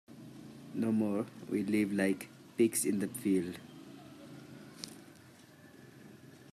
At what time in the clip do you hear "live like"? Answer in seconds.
1.61-2.27